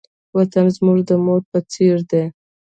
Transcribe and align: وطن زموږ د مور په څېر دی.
وطن 0.37 0.65
زموږ 0.75 0.97
د 1.09 1.11
مور 1.25 1.41
په 1.51 1.59
څېر 1.71 1.97
دی. 2.11 2.23